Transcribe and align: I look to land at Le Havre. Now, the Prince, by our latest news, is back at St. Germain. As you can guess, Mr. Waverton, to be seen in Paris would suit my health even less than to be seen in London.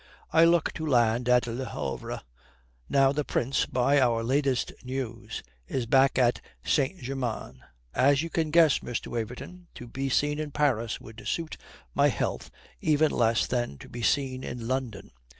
I 0.31 0.45
look 0.45 0.73
to 0.73 0.85
land 0.87 1.29
at 1.29 1.45
Le 1.45 1.63
Havre. 1.63 2.21
Now, 2.89 3.11
the 3.11 3.23
Prince, 3.23 3.67
by 3.67 3.99
our 4.01 4.23
latest 4.23 4.71
news, 4.83 5.43
is 5.67 5.85
back 5.85 6.17
at 6.17 6.41
St. 6.63 6.99
Germain. 7.03 7.61
As 7.93 8.23
you 8.23 8.31
can 8.31 8.49
guess, 8.49 8.79
Mr. 8.79 9.05
Waverton, 9.09 9.67
to 9.75 9.87
be 9.87 10.09
seen 10.09 10.39
in 10.39 10.49
Paris 10.49 10.99
would 10.99 11.27
suit 11.27 11.55
my 11.93 12.07
health 12.07 12.49
even 12.79 13.11
less 13.11 13.45
than 13.45 13.77
to 13.77 13.87
be 13.87 14.01
seen 14.01 14.43
in 14.43 14.67
London. 14.67 15.11